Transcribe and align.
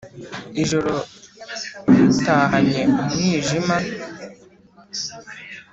Ijoro 0.61 0.93
ritahanye 1.93 2.81
umwijima 3.01 3.77